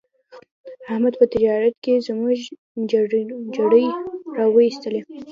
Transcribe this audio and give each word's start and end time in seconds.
احمد 0.91 1.13
په 1.19 1.25
تجارت 1.33 1.75
کې 1.83 1.93
زموږ 2.07 2.35
جرړې 2.91 3.85
را 4.37 4.45
و 4.53 4.55
ایستلې. 4.65 5.01